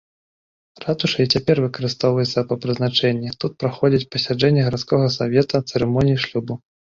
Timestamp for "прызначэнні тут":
2.63-3.51